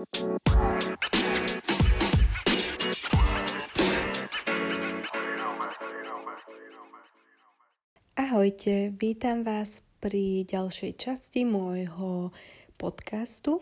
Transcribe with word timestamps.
Ahojte, 0.00 0.16
vítam 8.96 9.44
vás 9.44 9.84
pri 10.00 10.48
ďalšej 10.48 10.96
časti 10.96 11.44
môjho 11.44 12.32
podcastu. 12.80 13.60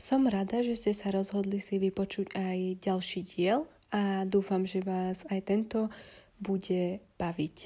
Som 0.00 0.24
rada, 0.24 0.64
že 0.64 0.72
ste 0.72 0.96
sa 0.96 1.12
rozhodli 1.12 1.60
si 1.60 1.76
vypočuť 1.76 2.32
aj 2.32 2.80
ďalší 2.80 3.20
diel 3.20 3.68
a 3.92 4.24
dúfam, 4.24 4.64
že 4.64 4.80
vás 4.80 5.28
aj 5.28 5.52
tento 5.52 5.92
bude 6.40 7.04
baviť. 7.20 7.56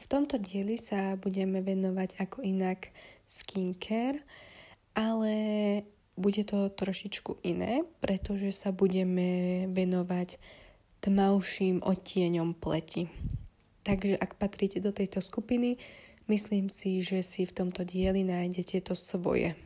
V 0.00 0.04
tomto 0.08 0.40
dieli 0.40 0.80
sa 0.80 1.20
budeme 1.20 1.60
venovať 1.60 2.16
ako 2.16 2.40
inak 2.40 2.88
skincare, 3.28 4.24
ale 4.96 5.36
bude 6.20 6.44
to 6.44 6.68
trošičku 6.68 7.40
iné, 7.42 7.82
pretože 8.04 8.52
sa 8.52 8.70
budeme 8.70 9.64
venovať 9.72 10.36
tmavším 11.00 11.80
odtieňom 11.80 12.52
pleti. 12.54 13.08
Takže 13.82 14.20
ak 14.20 14.36
patríte 14.36 14.84
do 14.84 14.92
tejto 14.92 15.24
skupiny, 15.24 15.80
myslím 16.28 16.68
si, 16.68 17.00
že 17.00 17.24
si 17.24 17.48
v 17.48 17.56
tomto 17.56 17.82
dieli 17.88 18.20
nájdete 18.20 18.84
to 18.84 18.92
svoje. 18.92 19.56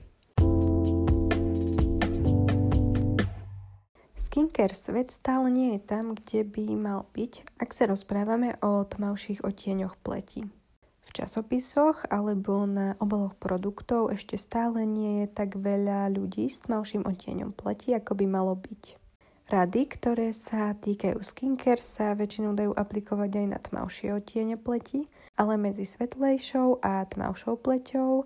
Skincare 4.15 4.75
svet 4.75 5.11
stále 5.11 5.51
nie 5.51 5.77
je 5.77 5.81
tam, 5.83 6.15
kde 6.15 6.47
by 6.47 6.65
mal 6.79 7.11
byť, 7.13 7.59
ak 7.59 7.71
sa 7.75 7.91
rozprávame 7.91 8.55
o 8.63 8.87
tmavších 8.87 9.43
odtieňoch 9.43 9.99
pleti. 10.01 10.64
V 11.05 11.09
časopisoch 11.13 12.09
alebo 12.09 12.65
na 12.65 12.97
obaloch 12.97 13.37
produktov 13.37 14.09
ešte 14.09 14.41
stále 14.41 14.89
nie 14.89 15.25
je 15.25 15.27
tak 15.29 15.61
veľa 15.61 16.09
ľudí 16.17 16.49
s 16.49 16.65
tmavším 16.65 17.05
odtieňom 17.05 17.53
pleti, 17.53 17.93
ako 17.93 18.17
by 18.17 18.27
malo 18.27 18.57
byť. 18.57 19.05
Rady, 19.45 19.83
ktoré 19.93 20.33
sa 20.33 20.73
týkajú 20.73 21.21
skincare, 21.21 21.85
sa 21.85 22.17
väčšinou 22.17 22.57
dajú 22.57 22.73
aplikovať 22.73 23.31
aj 23.45 23.47
na 23.53 23.59
tmavšie 23.61 24.17
odtiene 24.17 24.57
pleti, 24.57 25.05
ale 25.37 25.61
medzi 25.61 25.85
svetlejšou 25.85 26.81
a 26.81 27.05
tmavšou 27.05 27.61
pleťou 27.61 28.25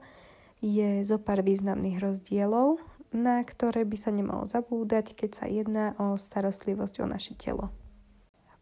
je 0.62 1.03
zo 1.03 1.19
pár 1.19 1.42
významných 1.42 1.98
rozdielov, 1.98 2.78
na 3.10 3.42
ktoré 3.42 3.83
by 3.83 3.97
sa 3.98 4.14
nemalo 4.14 4.47
zabúdať, 4.47 5.19
keď 5.19 5.31
sa 5.34 5.47
jedná 5.50 5.98
o 5.98 6.14
starostlivosť 6.14 7.03
o 7.03 7.06
naše 7.10 7.34
telo. 7.34 7.75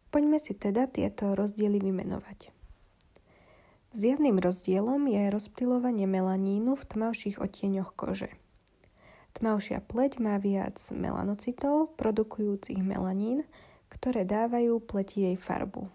Poďme 0.09 0.41
si 0.41 0.57
teda 0.57 0.89
tieto 0.89 1.37
rozdiely 1.37 1.77
vymenovať. 1.77 2.56
Zjavným 3.97 4.37
rozdielom 4.37 5.09
je 5.09 5.33
rozptýlovanie 5.33 6.05
melanínu 6.05 6.77
v 6.77 6.85
tmavších 6.85 7.41
odtieňoch 7.41 7.97
kože. 7.97 8.29
Tmavšia 9.41 9.81
pleť 9.81 10.21
má 10.21 10.37
viac 10.37 10.77
melanocitov, 10.93 11.97
produkujúcich 11.97 12.77
melanín, 12.85 13.49
ktoré 13.89 14.29
dávajú 14.29 14.85
pleti 14.85 15.25
jej 15.25 15.41
farbu. 15.41 15.89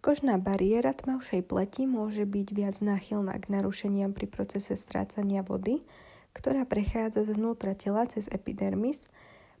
Kožná 0.00 0.40
bariéra 0.40 0.96
tmavšej 0.96 1.44
pleti 1.44 1.84
môže 1.84 2.24
byť 2.24 2.48
viac 2.56 2.80
náchylná 2.80 3.36
k 3.36 3.52
narušeniam 3.52 4.16
pri 4.16 4.24
procese 4.24 4.72
strácania 4.72 5.44
vody, 5.44 5.84
ktorá 6.32 6.64
prechádza 6.64 7.28
zvnútra 7.28 7.76
tela 7.76 8.08
cez 8.08 8.32
epidermis, 8.32 9.12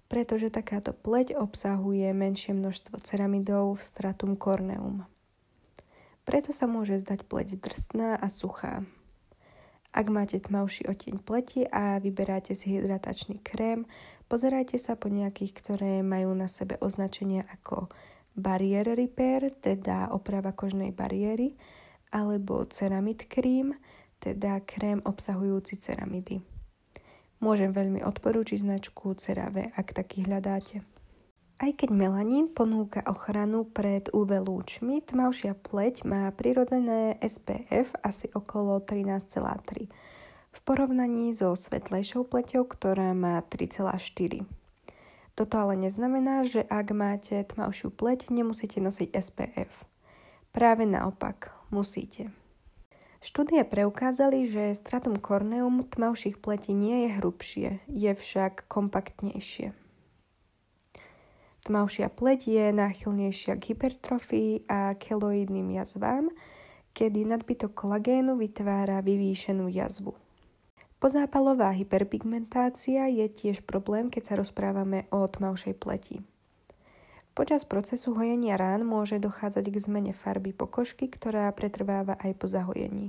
pretože 0.08 0.48
takáto 0.48 0.96
pleť 0.96 1.36
obsahuje 1.36 2.08
menšie 2.16 2.56
množstvo 2.56 3.04
ceramidov 3.04 3.76
v 3.76 3.84
stratum 3.84 4.32
corneum. 4.32 5.04
Preto 6.24 6.56
sa 6.56 6.64
môže 6.64 6.96
zdať 7.00 7.28
pleť 7.28 7.60
drsná 7.60 8.16
a 8.16 8.26
suchá. 8.32 8.84
Ak 9.94 10.10
máte 10.10 10.42
tmavší 10.42 10.90
oteň 10.90 11.22
pleti 11.22 11.62
a 11.70 12.02
vyberáte 12.02 12.56
si 12.58 12.74
hydratačný 12.74 13.38
krém, 13.44 13.86
pozerajte 14.26 14.74
sa 14.74 14.98
po 14.98 15.06
nejakých, 15.06 15.52
ktoré 15.54 15.92
majú 16.02 16.34
na 16.34 16.50
sebe 16.50 16.74
označenia 16.82 17.46
ako 17.46 17.86
Barrier 18.34 18.90
Repair, 18.90 19.54
teda 19.54 20.10
oprava 20.10 20.50
kožnej 20.50 20.90
bariéry, 20.90 21.54
alebo 22.10 22.66
Ceramid 22.66 23.30
Cream, 23.30 23.78
teda 24.18 24.58
krém 24.66 24.98
obsahujúci 25.06 25.78
ceramidy. 25.78 26.42
Môžem 27.38 27.70
veľmi 27.70 28.02
odporúčiť 28.02 28.64
značku 28.66 29.14
CeraVe, 29.14 29.70
ak 29.76 29.94
taký 29.94 30.26
hľadáte. 30.26 30.82
Aj 31.54 31.70
keď 31.70 31.94
melanín 31.94 32.50
ponúka 32.50 32.98
ochranu 33.06 33.62
pred 33.62 34.10
UV 34.10 34.42
lúčmi, 34.42 34.98
tmavšia 34.98 35.54
pleť 35.54 36.02
má 36.02 36.26
prirodzené 36.34 37.14
SPF 37.22 37.94
asi 38.02 38.26
okolo 38.34 38.82
13,3 38.82 39.86
v 40.54 40.60
porovnaní 40.62 41.34
so 41.34 41.50
svetlejšou 41.58 42.30
pleťou, 42.30 42.62
ktorá 42.66 43.10
má 43.10 43.42
3,4. 43.42 44.46
Toto 45.34 45.54
ale 45.58 45.74
neznamená, 45.74 46.46
že 46.46 46.62
ak 46.62 46.94
máte 46.94 47.42
tmavšiu 47.42 47.90
pleť, 47.90 48.30
nemusíte 48.30 48.78
nosiť 48.78 49.18
SPF. 49.18 49.82
Práve 50.54 50.86
naopak, 50.86 51.50
musíte. 51.74 52.30
Štúdie 53.18 53.66
preukázali, 53.66 54.46
že 54.46 54.78
stratum 54.78 55.18
corneum 55.18 55.82
tmavších 55.82 56.38
pletí 56.38 56.70
nie 56.70 57.08
je 57.08 57.18
hrubšie, 57.18 57.68
je 57.90 58.12
však 58.14 58.70
kompaktnejšie. 58.70 59.83
Tmavšia 61.64 62.12
pleť 62.12 62.40
je 62.44 62.64
náchylnejšia 62.76 63.56
k 63.56 63.72
hypertrofii 63.72 64.68
a 64.68 64.92
keloidným 65.00 65.72
jazvám, 65.72 66.28
kedy 66.92 67.24
nadbytok 67.24 67.72
kolagénu 67.72 68.36
vytvára 68.36 69.00
vyvýšenú 69.00 69.72
jazvu. 69.72 70.12
Pozápalová 71.00 71.72
hyperpigmentácia 71.72 73.08
je 73.08 73.24
tiež 73.32 73.64
problém, 73.64 74.12
keď 74.12 74.22
sa 74.28 74.34
rozprávame 74.36 75.08
o 75.08 75.24
tmavšej 75.24 75.74
pleti. 75.80 76.20
Počas 77.32 77.64
procesu 77.64 78.12
hojenia 78.12 78.60
rán 78.60 78.84
môže 78.84 79.16
dochádzať 79.16 79.64
k 79.72 79.76
zmene 79.80 80.12
farby 80.12 80.52
pokožky, 80.52 81.08
ktorá 81.08 81.48
pretrváva 81.56 82.20
aj 82.20 82.32
po 82.36 82.44
zahojení. 82.44 83.08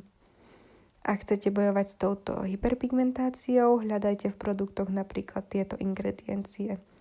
Ak 1.04 1.28
chcete 1.28 1.52
bojovať 1.52 1.88
s 1.92 1.96
touto 2.00 2.40
hyperpigmentáciou, 2.48 3.84
hľadajte 3.84 4.32
v 4.32 4.40
produktoch 4.40 4.88
napríklad 4.88 5.44
tieto 5.52 5.76
ingrediencie– 5.76 6.80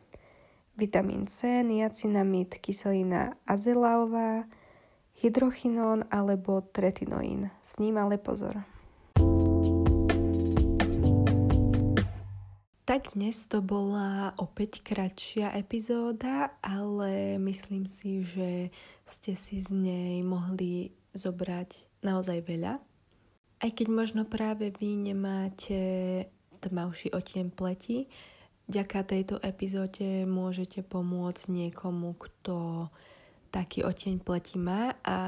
vitamín 0.76 1.26
C, 1.26 1.62
niacinamid, 1.62 2.58
kyselina 2.58 3.38
azelaová, 3.46 4.44
hydrochinón 5.22 6.04
alebo 6.10 6.60
tretinoín. 6.60 7.50
S 7.62 7.78
ním 7.78 7.98
ale 7.98 8.18
pozor. 8.18 8.66
Tak 12.84 13.16
dnes 13.16 13.48
to 13.48 13.64
bola 13.64 14.36
opäť 14.36 14.84
kratšia 14.84 15.56
epizóda, 15.56 16.52
ale 16.60 17.40
myslím 17.40 17.88
si, 17.88 18.20
že 18.20 18.68
ste 19.08 19.32
si 19.40 19.64
z 19.64 19.72
nej 19.72 20.20
mohli 20.20 20.92
zobrať 21.16 22.02
naozaj 22.04 22.44
veľa. 22.44 22.76
Aj 23.64 23.70
keď 23.72 23.86
možno 23.88 24.28
práve 24.28 24.68
vy 24.76 25.00
nemáte 25.00 25.80
tmavší 26.60 27.16
otiem 27.16 27.48
pleti, 27.48 28.04
Ďaká 28.64 29.04
tejto 29.04 29.36
epizóde 29.44 30.25
môžete 30.25 30.80
pomôcť 30.80 31.52
niekomu, 31.52 32.16
kto 32.16 32.88
taký 33.52 33.84
oteň 33.86 34.19
pleti 34.25 34.56
má 34.58 34.98
a 35.04 35.19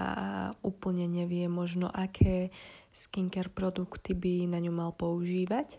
úplne 0.65 1.07
nevie 1.07 1.47
možno, 1.47 1.87
aké 1.87 2.51
skincare 2.91 3.53
produkty 3.53 4.17
by 4.17 4.51
na 4.51 4.59
ňu 4.59 4.73
mal 4.73 4.91
používať. 4.97 5.79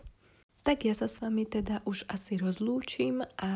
Tak 0.62 0.86
ja 0.86 0.94
sa 0.94 1.10
s 1.10 1.18
vami 1.18 1.44
teda 1.44 1.82
už 1.84 2.06
asi 2.08 2.38
rozlúčim 2.38 3.24
a 3.40 3.52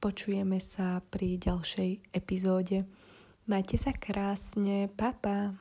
počujeme 0.00 0.56
sa 0.62 1.02
pri 1.04 1.36
ďalšej 1.36 2.16
epizóde. 2.16 2.86
Majte 3.46 3.76
sa 3.78 3.94
krásne, 3.94 4.90
papa. 4.90 5.54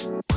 Pa. 0.00 0.33